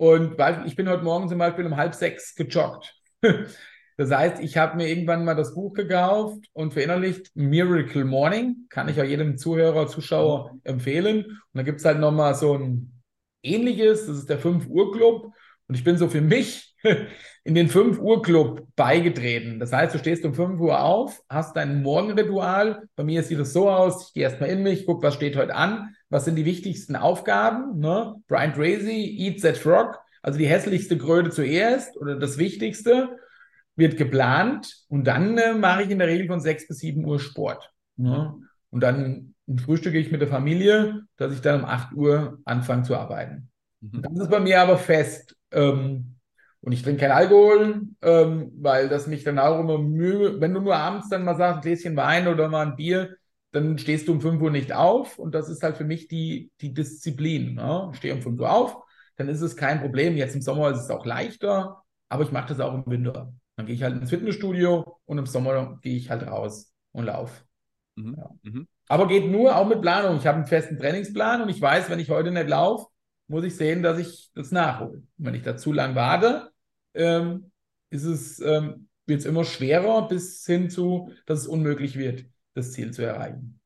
[0.00, 2.96] Und ich bin heute Morgen zum Beispiel um halb sechs gejoggt.
[3.98, 8.64] Das heißt, ich habe mir irgendwann mal das Buch gekauft und verinnerlicht Miracle Morning.
[8.70, 11.22] Kann ich auch jedem Zuhörer, Zuschauer empfehlen.
[11.26, 13.02] Und da gibt es halt nochmal so ein
[13.42, 15.34] ähnliches, das ist der 5 Uhr Club.
[15.68, 16.74] Und ich bin so für mich
[17.44, 19.60] in den 5 Uhr Club beigetreten.
[19.60, 22.84] Das heißt, du stehst um 5 Uhr auf, hast dein Morgenritual.
[22.96, 25.54] Bei mir sieht es so aus, ich gehe erstmal in mich, gucke, was steht heute
[25.54, 27.78] an, was sind die wichtigsten Aufgaben.
[27.78, 28.16] Ne?
[28.28, 33.16] Brian Tracy, Eat That Frog, also die hässlichste Kröte zuerst oder das Wichtigste
[33.76, 37.18] wird geplant und dann äh, mache ich in der Regel von 6 bis 7 Uhr
[37.18, 37.72] Sport.
[37.96, 38.36] Ja.
[38.70, 42.96] Und dann frühstücke ich mit der Familie, dass ich dann um 8 Uhr anfange zu
[42.96, 43.48] arbeiten.
[43.80, 44.02] Mhm.
[44.02, 45.36] Das ist bei mir aber fest.
[45.52, 46.16] Ähm,
[46.60, 50.60] und ich trinke keinen Alkohol, ähm, weil das mich dann auch immer mühe, wenn du
[50.60, 53.16] nur abends dann mal sagst, ein Gläschen Wein oder mal ein Bier,
[53.52, 55.18] dann stehst du um 5 Uhr nicht auf.
[55.18, 57.54] Und das ist halt für mich die, die Disziplin.
[57.54, 57.88] Ne?
[57.92, 58.76] Ich stehe um 5 Uhr auf,
[59.16, 60.16] dann ist es kein Problem.
[60.16, 63.32] Jetzt im Sommer ist es auch leichter, aber ich mache das auch im Winter.
[63.56, 67.44] Dann gehe ich halt ins Fitnessstudio und im Sommer gehe ich halt raus und laufe.
[67.96, 68.14] Mhm.
[68.16, 68.30] Ja.
[68.42, 68.68] Mhm.
[68.88, 70.16] Aber geht nur auch mit Planung.
[70.16, 72.86] Ich habe einen festen Trainingsplan und ich weiß, wenn ich heute nicht laufe,
[73.28, 74.98] muss ich sehen, dass ich das nachhole.
[74.98, 76.50] Und wenn ich da zu lang warte,
[76.94, 77.52] ähm,
[77.90, 82.72] ist es, ähm, wird es immer schwerer bis hin zu, dass es unmöglich wird, das
[82.72, 83.60] Ziel zu erreichen.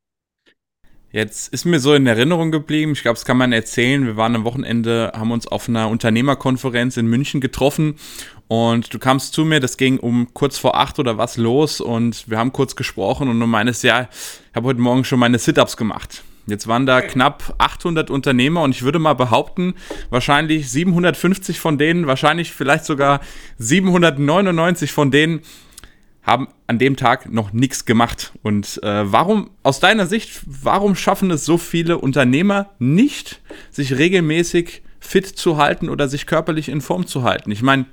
[1.11, 4.05] Jetzt ist mir so in Erinnerung geblieben, ich glaube, das kann man erzählen.
[4.05, 7.95] Wir waren am Wochenende, haben uns auf einer Unternehmerkonferenz in München getroffen
[8.49, 12.29] und du kamst zu mir, das ging um kurz vor acht oder was los und
[12.29, 14.09] wir haben kurz gesprochen und du meinst, ja,
[14.49, 16.23] ich habe heute Morgen schon meine Sit-Ups gemacht.
[16.47, 19.73] Jetzt waren da knapp 800 Unternehmer und ich würde mal behaupten,
[20.09, 23.21] wahrscheinlich 750 von denen, wahrscheinlich vielleicht sogar
[23.57, 25.41] 799 von denen
[26.25, 28.33] haben an dem Tag noch nichts gemacht.
[28.41, 34.81] Und äh, warum, aus deiner Sicht, warum schaffen es so viele Unternehmer nicht, sich regelmäßig
[34.99, 37.51] fit zu halten oder sich körperlich in Form zu halten?
[37.51, 37.85] Ich meine,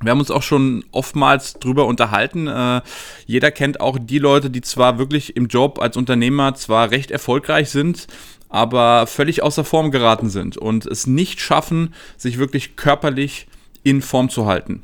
[0.00, 2.46] wir haben uns auch schon oftmals drüber unterhalten.
[2.46, 2.80] Äh,
[3.26, 7.70] jeder kennt auch die Leute, die zwar wirklich im Job als Unternehmer zwar recht erfolgreich
[7.70, 8.06] sind,
[8.48, 13.48] aber völlig außer Form geraten sind und es nicht schaffen, sich wirklich körperlich
[13.82, 14.82] in Form zu halten.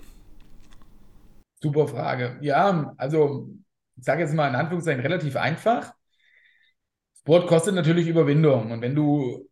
[1.63, 2.39] Super Frage.
[2.41, 3.49] Ja, also
[3.97, 5.95] ich sage jetzt mal in Anführungszeichen relativ einfach.
[7.21, 8.73] Sport kostet natürlich Überwindung.
[8.73, 9.49] Und wenn du,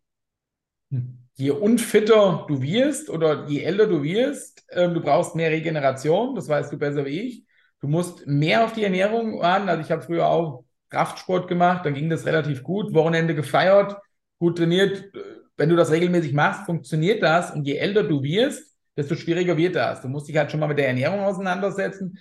[1.37, 6.49] je unfitter du wirst oder je älter du wirst, äh, du brauchst mehr Regeneration, das
[6.49, 7.45] weißt du besser wie ich.
[7.81, 9.69] Du musst mehr auf die Ernährung an.
[9.69, 12.93] Also ich habe früher auch Kraftsport gemacht, dann ging das relativ gut.
[12.93, 13.97] Wochenende gefeiert,
[14.41, 15.13] gut trainiert.
[15.57, 17.53] Wenn du das regelmäßig machst, funktioniert das.
[17.53, 18.70] Und je älter du wirst,
[19.01, 20.03] desto schwieriger wird das.
[20.03, 22.19] Du musst dich halt schon mal mit der Ernährung auseinandersetzen.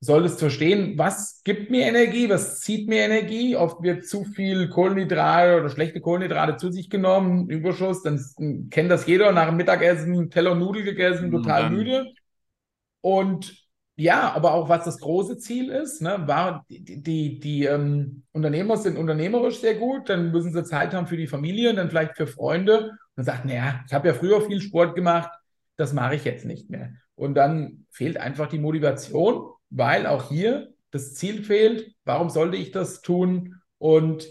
[0.00, 3.56] Du solltest verstehen, was gibt mir Energie, was zieht mir Energie.
[3.56, 8.02] Oft wird zu viel Kohlenhydrate oder schlechte Kohlenhydrate zu sich genommen, Überschuss.
[8.02, 8.20] Dann
[8.70, 11.76] kennt das jeder, nach dem Mittagessen Teller Nudel gegessen, total mhm.
[11.76, 12.06] müde.
[13.00, 13.62] Und
[13.96, 18.76] ja, aber auch was das große Ziel ist, ne, war, die, die, die ähm, Unternehmer
[18.76, 22.26] sind unternehmerisch sehr gut, dann müssen sie Zeit haben für die Familie, dann vielleicht für
[22.26, 22.78] Freunde.
[22.78, 25.30] Und dann sagt, naja, ich habe ja früher viel Sport gemacht,
[25.82, 26.92] das mache ich jetzt nicht mehr.
[27.16, 31.92] Und dann fehlt einfach die Motivation, weil auch hier das Ziel fehlt.
[32.04, 33.56] Warum sollte ich das tun?
[33.78, 34.28] Und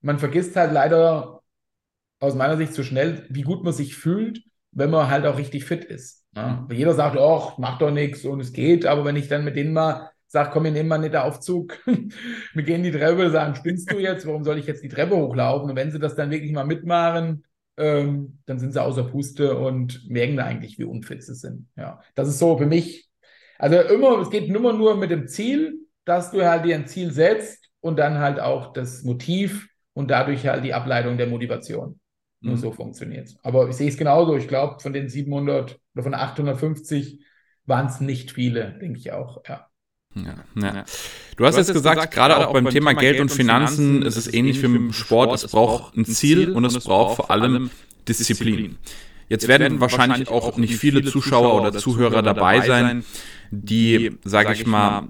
[0.00, 1.42] man vergisst halt leider
[2.18, 5.66] aus meiner Sicht zu schnell, wie gut man sich fühlt, wenn man halt auch richtig
[5.66, 6.24] fit ist.
[6.34, 6.66] Ja?
[6.70, 9.74] Jeder sagt, oh, macht doch nichts und es geht, aber wenn ich dann mit denen
[9.74, 11.78] mal sage, komm, wir nehmen mal nicht der Aufzug,
[12.54, 15.68] wir gehen die Treppe, sagen, spinnst du jetzt, warum soll ich jetzt die Treppe hochlaufen?
[15.68, 17.44] Und wenn sie das dann wirklich mal mitmachen,
[17.76, 21.68] ähm, dann sind sie außer Puste und merken da eigentlich, wie unfit sie sind.
[21.76, 23.08] Ja, das ist so für mich.
[23.58, 27.12] Also immer, es geht immer nur mit dem Ziel, dass du halt dir ein Ziel
[27.12, 32.00] setzt und dann halt auch das Motiv und dadurch halt die Ableitung der Motivation.
[32.40, 32.60] Nur mhm.
[32.60, 33.36] so funktioniert es.
[33.42, 34.36] Aber ich sehe es genauso.
[34.36, 37.24] Ich glaube, von den 700 oder von 850
[37.64, 39.42] waren es nicht viele, denke ich auch.
[39.48, 39.68] Ja.
[40.16, 40.84] Ja, ja.
[41.36, 43.76] Du hast, du jetzt gesagt, gesagt gerade auch beim, beim Thema, Thema Geld und Finanzen,
[43.76, 45.34] Finanzen ist es ähnlich wie im Sport.
[45.34, 47.70] Es braucht ein Ziel und es braucht vor allem
[48.08, 48.76] Disziplin.
[49.28, 53.04] Jetzt werden wahrscheinlich auch nicht viele Zuschauer oder Zuhörer dabei sein,
[53.50, 55.08] die, sage ich mal,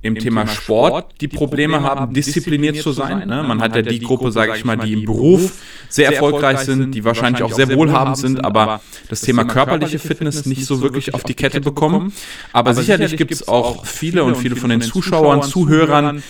[0.00, 3.28] im, im Thema, Thema Sport die Probleme, Probleme haben, diszipliniert, diszipliniert zu sein.
[3.28, 3.36] Ne?
[3.36, 6.94] Man, man hat ja die Gruppe, sage ich mal, die im Beruf sehr erfolgreich sind,
[6.94, 11.24] die wahrscheinlich auch sehr wohlhabend sind, aber das Thema körperliche Fitness nicht so wirklich auf
[11.24, 12.12] die Kette bekommen.
[12.52, 16.22] Aber sicherlich gibt es auch viele und viele von den Zuschauern, Zuhörern,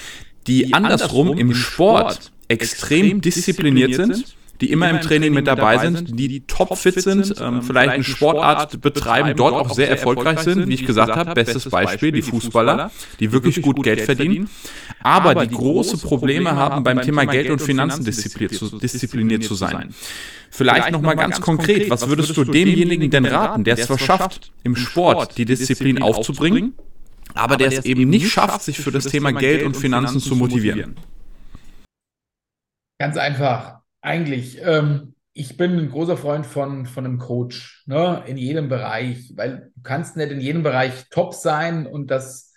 [0.46, 6.40] die andersrum im Sport extrem diszipliniert sind die immer im Training mit dabei sind, die
[6.46, 10.86] topfit sind, ähm, ähm, vielleicht eine Sportart betreiben, dort auch sehr erfolgreich sind, wie ich
[10.86, 12.90] gesagt habe, bestes Beispiel, die Fußballer,
[13.20, 14.50] die wirklich gut Geld verdienen,
[15.00, 19.94] aber die große Probleme haben, beim Thema Geld und Finanzen diszipliniert zu sein.
[20.50, 24.76] Vielleicht nochmal ganz konkret, was würdest du demjenigen denn raten, der es zwar schafft, im
[24.76, 26.74] Sport die Disziplin aufzubringen,
[27.34, 30.96] aber der es eben nicht schafft, sich für das Thema Geld und Finanzen zu motivieren?
[32.98, 33.77] Ganz einfach
[34.08, 39.32] eigentlich, ähm, ich bin ein großer Freund von, von einem Coach, ne, in jedem Bereich,
[39.36, 42.52] weil du kannst nicht in jedem Bereich top sein und das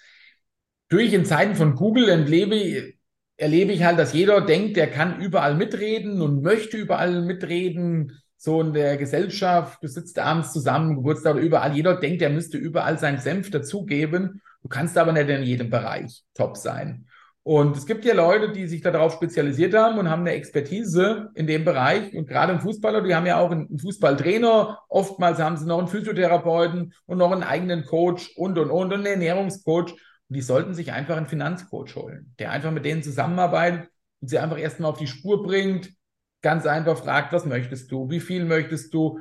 [0.87, 2.93] durch in Zeiten von Google entlebe,
[3.37, 8.61] erlebe ich halt, dass jeder denkt, der kann überall mitreden und möchte überall mitreden, so
[8.61, 12.97] in der Gesellschaft, du sitzt abends zusammen, Geburtstag oder überall, jeder denkt, der müsste überall
[12.97, 14.41] seinen Senf dazugeben.
[14.63, 17.07] Du kannst aber nicht in jedem Bereich top sein.
[17.43, 21.47] Und es gibt ja Leute, die sich darauf spezialisiert haben und haben eine Expertise in
[21.47, 22.13] dem Bereich.
[22.13, 24.79] Und gerade im Fußballer, die haben ja auch einen Fußballtrainer.
[24.89, 28.93] Oftmals haben sie noch einen Physiotherapeuten und noch einen eigenen Coach und, und, und, und
[28.93, 29.91] einen Ernährungscoach.
[29.91, 34.37] Und die sollten sich einfach einen Finanzcoach holen, der einfach mit denen zusammenarbeitet und sie
[34.37, 35.89] einfach erstmal auf die Spur bringt.
[36.43, 38.09] Ganz einfach fragt, was möchtest du?
[38.09, 39.19] Wie viel möchtest du?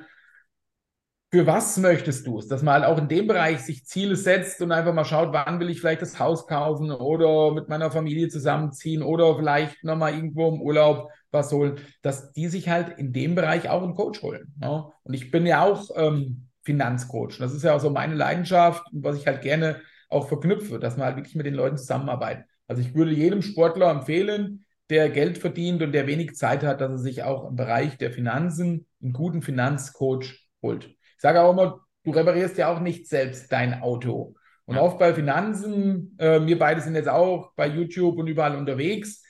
[1.33, 2.49] Für was möchtest du es?
[2.49, 5.61] Dass man halt auch in dem Bereich sich Ziele setzt und einfach mal schaut, wann
[5.61, 10.49] will ich vielleicht das Haus kaufen oder mit meiner Familie zusammenziehen oder vielleicht nochmal irgendwo
[10.49, 14.53] im Urlaub was holen, dass die sich halt in dem Bereich auch einen Coach holen.
[14.59, 14.85] Ne?
[15.05, 17.39] Und ich bin ja auch ähm, Finanzcoach.
[17.39, 20.97] Das ist ja auch so meine Leidenschaft und was ich halt gerne auch verknüpfe, dass
[20.97, 22.47] man halt wirklich mit den Leuten zusammenarbeitet.
[22.67, 26.91] Also ich würde jedem Sportler empfehlen, der Geld verdient und der wenig Zeit hat, dass
[26.91, 30.91] er sich auch im Bereich der Finanzen einen guten Finanzcoach holt.
[31.21, 34.37] Ich sage auch immer, du reparierst ja auch nicht selbst dein Auto.
[34.65, 34.81] Und ja.
[34.81, 39.23] oft bei Finanzen, äh, wir beide sind jetzt auch bei YouTube und überall unterwegs,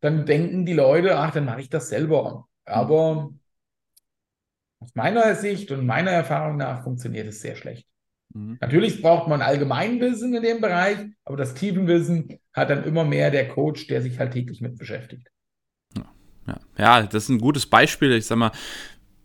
[0.00, 2.46] dann denken die Leute, ach, dann mache ich das selber.
[2.64, 3.34] Aber
[4.78, 7.86] aus meiner Sicht und meiner Erfahrung nach funktioniert es sehr schlecht.
[8.32, 8.56] Mhm.
[8.62, 10.96] Natürlich braucht man Allgemeinwissen in dem Bereich,
[11.26, 15.28] aber das Tiefenwissen hat dann immer mehr der Coach, der sich halt täglich mit beschäftigt.
[16.46, 18.12] Ja, ja, das ist ein gutes Beispiel.
[18.12, 18.52] Ich sag mal,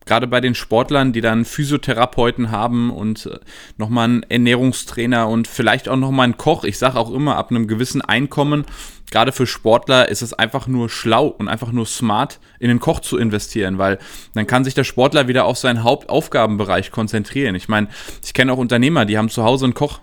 [0.06, 3.40] gerade bei den Sportlern, die dann Physiotherapeuten haben und äh,
[3.78, 6.64] nochmal einen Ernährungstrainer und vielleicht auch nochmal einen Koch.
[6.64, 8.66] Ich sage auch immer, ab einem gewissen Einkommen,
[9.12, 13.02] gerade für Sportler, ist es einfach nur schlau und einfach nur smart, in den Koch
[13.02, 14.00] zu investieren, weil
[14.34, 17.56] dann kann sich der Sportler wieder auf seinen Hauptaufgabenbereich konzentrieren.
[17.56, 17.88] Ich meine,
[18.24, 20.00] ich kenne auch Unternehmer, die haben zu Hause einen Koch.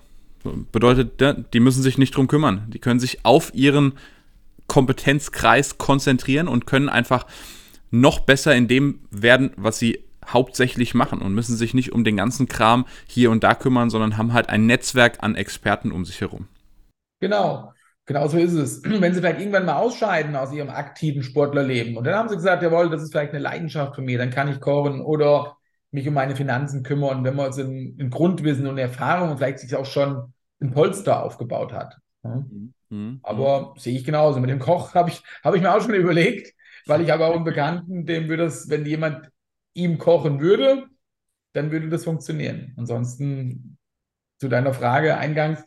[0.71, 1.21] Bedeutet,
[1.53, 2.67] die müssen sich nicht drum kümmern.
[2.69, 3.95] Die können sich auf ihren
[4.69, 7.27] Kompetenzkreis konzentrieren und können einfach
[7.91, 12.17] noch besser in dem werden, was sie hauptsächlich machen und müssen sich nicht um den
[12.17, 16.21] ganzen Kram hier und da kümmern, sondern haben halt ein Netzwerk an Experten um sich
[16.21, 16.49] herum.
[17.21, 17.73] Genau.
[18.07, 18.83] Genau so ist es.
[18.85, 22.63] Wenn sie vielleicht irgendwann mal ausscheiden aus ihrem aktiven Sportlerleben und dann haben sie gesagt,
[22.63, 25.57] jawohl, das ist vielleicht eine Leidenschaft von mir, dann kann ich kochen oder
[25.91, 29.61] mich um meine Finanzen kümmern, wenn man so ein, ein Grundwissen und Erfahrung und vielleicht
[29.61, 31.97] sich auch schon ein Polster aufgebaut hat.
[32.23, 32.75] Mhm.
[32.91, 33.21] Mhm.
[33.23, 33.79] Aber mhm.
[33.79, 34.41] sehe ich genauso.
[34.41, 36.55] Mit dem Koch habe ich, hab ich mir auch schon überlegt,
[36.89, 39.31] weil ich habe auch einen Bekannten, dem würde es, wenn jemand
[39.75, 40.87] ihm kochen würde,
[41.53, 42.75] dann würde das funktionieren.
[42.77, 43.79] Ansonsten
[44.39, 45.63] zu deiner Frage eingangs,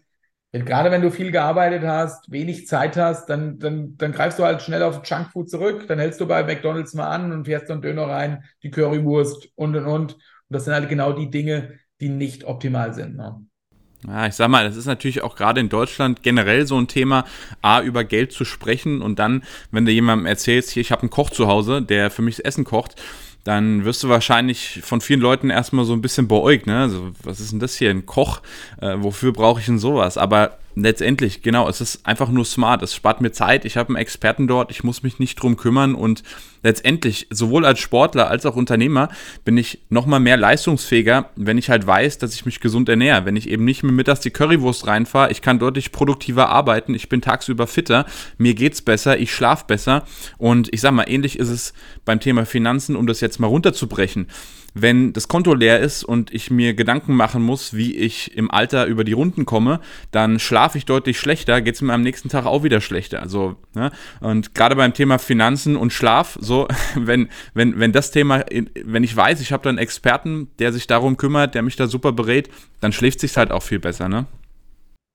[0.51, 4.61] gerade wenn du viel gearbeitet hast, wenig Zeit hast, dann, dann, dann greifst du halt
[4.61, 8.07] schnell auf Junkfood zurück, dann hältst du bei McDonalds mal an und fährst dann Döner
[8.07, 10.13] rein, die Currywurst und und und.
[10.13, 13.15] Und das sind halt genau die Dinge, die nicht optimal sind.
[13.15, 13.45] Ne?
[14.07, 17.25] Ja, ich sag mal, das ist natürlich auch gerade in Deutschland generell so ein Thema,
[17.61, 21.11] A, über Geld zu sprechen und dann, wenn du jemandem erzählst, hier, ich habe einen
[21.11, 22.95] Koch zu Hause, der für mich das Essen kocht,
[23.43, 26.81] dann wirst du wahrscheinlich von vielen Leuten erstmal so ein bisschen beäugt, ne?
[26.81, 27.89] Also, was ist denn das hier?
[27.89, 28.41] Ein Koch?
[28.79, 30.17] Äh, wofür brauche ich denn sowas?
[30.17, 32.81] Aber letztendlich, genau, es ist einfach nur smart.
[32.83, 33.65] Es spart mir Zeit.
[33.65, 34.71] Ich habe einen Experten dort.
[34.71, 35.95] Ich muss mich nicht drum kümmern.
[35.95, 36.23] Und
[36.63, 39.09] letztendlich, sowohl als Sportler als auch Unternehmer,
[39.45, 43.25] bin ich nochmal mehr leistungsfähiger, wenn ich halt weiß, dass ich mich gesund ernähre.
[43.25, 45.31] Wenn ich eben nicht mehr mittags die Currywurst reinfahre.
[45.31, 46.93] Ich kann deutlich produktiver arbeiten.
[46.95, 48.05] Ich bin tagsüber fitter.
[48.37, 49.19] Mir geht's besser.
[49.19, 50.05] Ich schlafe besser.
[50.37, 51.73] Und ich sag mal, ähnlich ist es
[52.05, 54.27] beim Thema Finanzen, um das jetzt mal runterzubrechen
[54.73, 58.85] wenn das Konto leer ist und ich mir Gedanken machen muss, wie ich im Alter
[58.85, 59.79] über die Runden komme,
[60.11, 63.21] dann schlafe ich deutlich schlechter, geht es mir am nächsten Tag auch wieder schlechter.
[63.21, 63.91] Also, ne?
[64.19, 68.45] Und gerade beim Thema Finanzen und Schlaf, so, wenn, wenn, wenn das Thema,
[68.83, 71.87] wenn ich weiß, ich habe da einen Experten, der sich darum kümmert, der mich da
[71.87, 74.25] super berät, dann schläft sich halt auch viel besser, ne?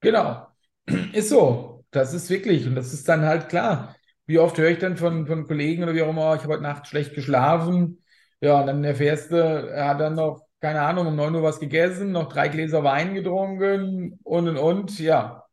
[0.01, 0.47] Genau.
[1.13, 1.83] Ist so.
[1.91, 3.95] das ist wirklich, und das ist dann halt klar.
[4.25, 6.63] Wie oft höre ich dann von, von Kollegen oder wie auch immer, ich habe heute
[6.63, 7.99] Nacht schlecht geschlafen.
[8.41, 11.59] Ja, und dann erfährst du, er hat dann noch, keine Ahnung, um 9 Uhr was
[11.59, 14.99] gegessen, noch drei Gläser Wein getrunken und und und.
[14.99, 15.43] Ja,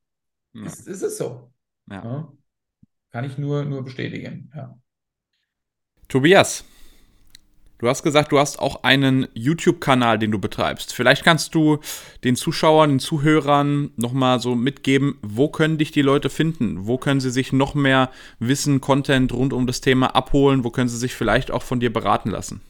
[0.52, 0.62] ja.
[0.64, 1.52] Ist, ist es so.
[1.90, 2.04] Ja.
[2.04, 2.32] ja.
[3.10, 4.50] Kann ich nur, nur bestätigen.
[4.54, 4.76] Ja.
[6.08, 6.64] Tobias,
[7.78, 10.94] Du hast gesagt, du hast auch einen YouTube-Kanal, den du betreibst.
[10.94, 11.80] Vielleicht kannst du
[12.22, 16.86] den Zuschauern, den Zuhörern nochmal so mitgeben, wo können dich die Leute finden?
[16.86, 20.62] Wo können sie sich noch mehr Wissen, Content rund um das Thema abholen?
[20.64, 22.62] Wo können sie sich vielleicht auch von dir beraten lassen?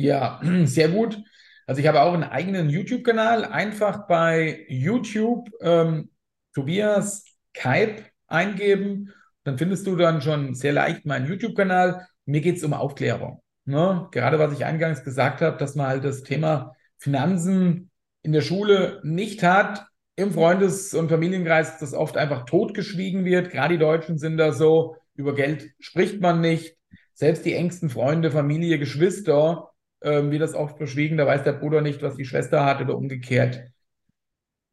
[0.00, 1.22] Ja, sehr gut.
[1.66, 3.44] Also ich habe auch einen eigenen YouTube-Kanal.
[3.44, 6.10] Einfach bei YouTube ähm,
[6.54, 9.12] Tobias Kaip eingeben.
[9.44, 12.06] Dann findest du dann schon sehr leicht meinen YouTube-Kanal.
[12.24, 13.42] Mir geht es um Aufklärung.
[13.66, 14.08] Ne?
[14.10, 17.90] Gerade was ich eingangs gesagt habe, dass man halt das Thema Finanzen
[18.22, 19.86] in der Schule nicht hat,
[20.16, 23.50] im Freundes- und Familienkreis das oft einfach totgeschwiegen wird.
[23.50, 26.76] Gerade die Deutschen sind da so, über Geld spricht man nicht.
[27.14, 29.69] Selbst die engsten Freunde, Familie, Geschwister
[30.02, 31.16] ähm, wird das oft verschwiegen.
[31.16, 33.62] Da weiß der Bruder nicht, was die Schwester hat oder umgekehrt.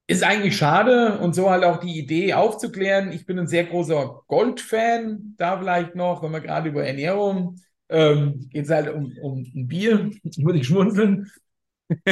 [0.10, 3.12] Ist eigentlich schade und so halt auch die Idee aufzuklären.
[3.12, 7.60] Ich bin ein sehr großer Gold-Fan, da vielleicht noch, wenn wir gerade über Ernährung
[7.90, 11.32] ähm, geht es halt um, um ein Bier, muss ich schmunzeln.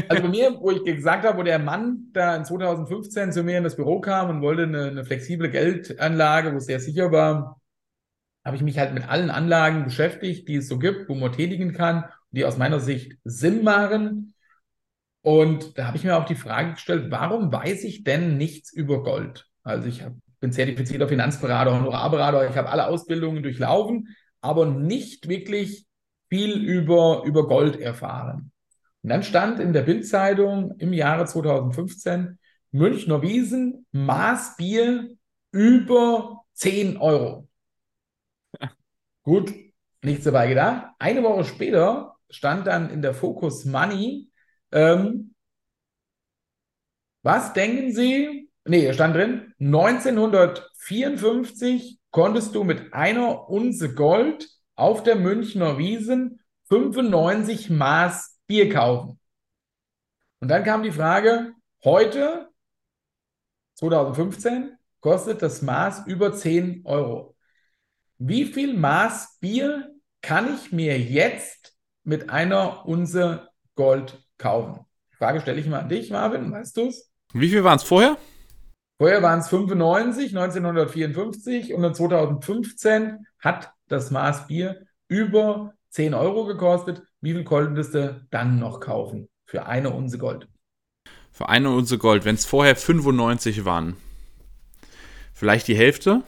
[0.08, 3.58] Also bei mir, wo ich gesagt habe, wo der Mann da in 2015 zu mir
[3.58, 7.60] in das Büro kam und wollte eine, eine flexible Geldanlage, wo es sehr sicher war,
[8.46, 11.74] habe ich mich halt mit allen Anlagen beschäftigt, die es so gibt, wo man tätigen
[11.74, 14.34] kann, die aus meiner Sicht Sinn machen.
[15.22, 19.02] Und da habe ich mir auch die Frage gestellt, warum weiß ich denn nichts über
[19.04, 19.48] Gold?
[19.64, 25.88] Also ich hab, bin zertifizierter Finanzberater, Honorarberater, ich habe alle Ausbildungen durchlaufen, aber nicht wirklich
[26.30, 28.52] viel über, über Gold erfahren.
[29.02, 32.38] Und dann stand in der Bildzeitung im Jahre 2015
[32.72, 35.10] Münchner Wiesen, Maßbier
[35.52, 37.48] über 10 Euro.
[39.24, 39.54] Gut,
[40.04, 40.88] nichts dabei gedacht.
[41.00, 44.30] Eine Woche später stand dann in der Focus Money,
[44.72, 45.36] ähm,
[47.24, 48.50] was denken Sie?
[48.66, 57.70] Nee, stand drin, 1954 konntest du mit einer Unze Gold auf der Münchner Wiesen 95
[57.70, 59.20] Maß Bier kaufen.
[60.40, 62.50] Und dann kam die Frage, heute,
[63.76, 67.36] 2015, kostet das Maß über 10 Euro.
[68.18, 71.75] Wie viel Maß Bier kann ich mir jetzt
[72.06, 74.86] mit einer Unze Gold kaufen?
[75.12, 77.12] Die Frage stelle ich mal an dich, Marvin, weißt du es?
[77.34, 78.18] Wie viel waren es vorher?
[78.98, 86.46] Vorher waren es 95, 1954 und in 2015 hat das Maß Bier über 10 Euro
[86.46, 87.04] gekostet.
[87.20, 90.48] Wie viel konntest du dann noch kaufen für eine Unze Gold?
[91.32, 93.98] Für eine Unze Gold, wenn es vorher 95 waren.
[95.34, 96.24] Vielleicht die Hälfte?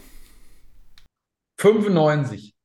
[1.59, 2.56] 95.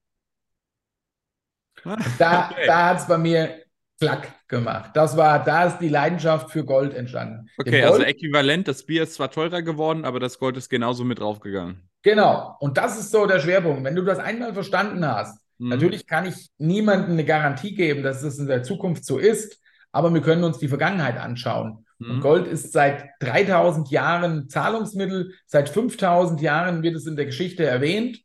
[2.19, 2.67] Da, okay.
[2.67, 3.63] da hat es bei mir
[4.03, 4.91] klack gemacht.
[4.95, 7.49] Das war, da ist die Leidenschaft für Gold entstanden.
[7.57, 10.69] Okay, also Gold, also äquivalent, das Bier ist zwar teurer geworden, aber das Gold ist
[10.69, 11.89] genauso mit draufgegangen.
[12.03, 13.85] Genau, und das ist so der Schwerpunkt.
[13.85, 15.69] Wenn du das einmal verstanden hast, mhm.
[15.69, 19.61] natürlich kann ich niemandem eine Garantie geben, dass es in der Zukunft so ist,
[19.93, 21.87] aber wir können uns die Vergangenheit anschauen.
[21.99, 22.11] Mhm.
[22.11, 27.65] Und Gold ist seit 3000 Jahren Zahlungsmittel, seit 5000 Jahren wird es in der Geschichte
[27.65, 28.19] erwähnt.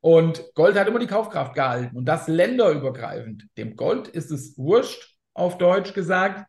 [0.00, 3.46] Und Gold hat immer die Kaufkraft gehalten und das länderübergreifend.
[3.58, 6.46] Dem Gold ist es wurscht, auf Deutsch gesagt,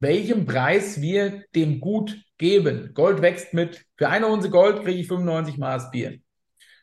[0.00, 2.92] welchen Preis wir dem Gut geben.
[2.94, 6.18] Gold wächst mit, für eine Unze Gold kriege ich 95 Maß Bier.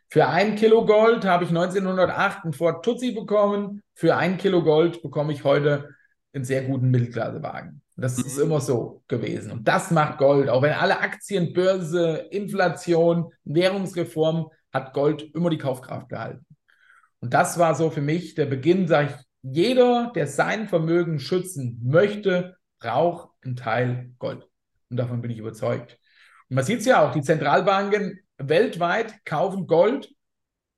[0.09, 3.81] Für ein Kilo Gold habe ich 1908 einen Ford Tutsi bekommen.
[3.95, 5.89] Für ein Kilo Gold bekomme ich heute
[6.33, 7.81] einen sehr guten Mittelklassewagen.
[7.95, 8.43] Das ist mhm.
[8.43, 9.51] immer so gewesen.
[9.51, 10.49] Und das macht Gold.
[10.49, 16.45] Auch wenn alle Aktien, Börse, Inflation, Währungsreform, hat Gold immer die Kaufkraft gehalten.
[17.19, 21.79] Und das war so für mich der Beginn, sage ich, jeder, der sein Vermögen schützen
[21.83, 24.47] möchte, braucht einen Teil Gold.
[24.89, 25.99] Und davon bin ich überzeugt.
[26.49, 30.09] Und man sieht es ja auch, die Zentralbanken weltweit kaufen Gold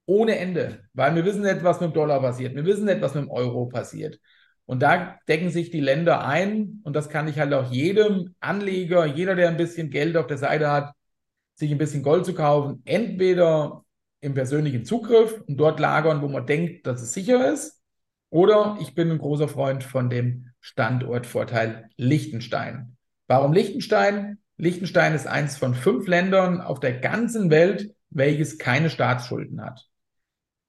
[0.05, 2.55] ohne Ende, weil wir wissen nicht, was mit dem Dollar passiert.
[2.55, 4.19] Wir wissen nicht, was mit dem Euro passiert.
[4.65, 9.05] Und da decken sich die Länder ein und das kann ich halt auch jedem Anleger,
[9.05, 10.93] jeder, der ein bisschen Geld auf der Seite hat,
[11.55, 13.84] sich ein bisschen Gold zu kaufen, entweder
[14.21, 17.81] im persönlichen Zugriff und dort lagern, wo man denkt, dass es sicher ist,
[18.29, 22.97] oder ich bin ein großer Freund von dem Standortvorteil Liechtenstein.
[23.27, 24.39] Warum Liechtenstein?
[24.57, 29.87] Liechtenstein ist eins von fünf Ländern auf der ganzen Welt, welches keine Staatsschulden hat.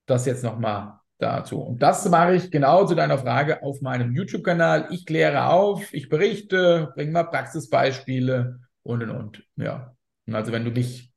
[0.06, 1.60] Das jetzt nochmal dazu.
[1.60, 4.88] Und das mache ich genau zu deiner Frage auf meinem YouTube-Kanal.
[4.90, 9.42] Ich kläre auf, ich berichte, bringe mal Praxisbeispiele und und und.
[9.56, 9.96] Ja.
[10.26, 11.12] Und also wenn du mich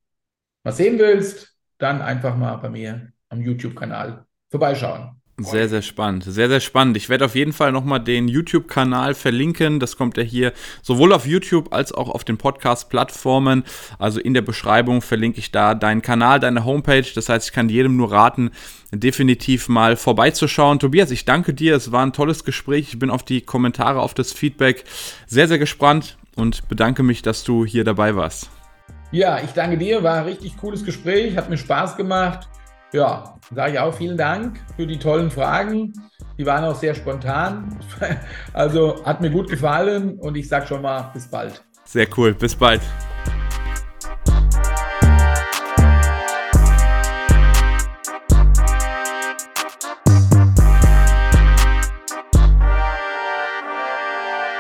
[0.64, 5.20] mal sehen willst, dann einfach mal bei mir am YouTube-Kanal vorbeischauen.
[5.42, 6.26] Sehr, sehr spannend.
[6.26, 6.98] Sehr, sehr spannend.
[6.98, 9.80] Ich werde auf jeden Fall nochmal den YouTube-Kanal verlinken.
[9.80, 13.64] Das kommt ja hier sowohl auf YouTube als auch auf den Podcast-Plattformen.
[13.98, 17.06] Also in der Beschreibung verlinke ich da deinen Kanal, deine Homepage.
[17.16, 18.52] Das heißt, ich kann jedem nur raten,
[18.92, 20.80] definitiv mal vorbeizuschauen.
[20.80, 21.76] Tobias, ich danke dir.
[21.76, 22.90] Es war ein tolles Gespräch.
[22.90, 24.84] Ich bin auf die Kommentare, auf das Feedback
[25.26, 28.50] sehr, sehr gespannt und bedanke mich, dass du hier dabei warst.
[29.12, 32.48] Ja, ich danke dir, war ein richtig cooles Gespräch, hat mir Spaß gemacht.
[32.92, 35.94] Ja, sage ich auch vielen Dank für die tollen Fragen.
[36.38, 37.78] Die waren auch sehr spontan.
[38.54, 41.64] Also hat mir gut gefallen und ich sage schon mal bis bald.
[41.86, 42.82] Sehr cool, bis bald.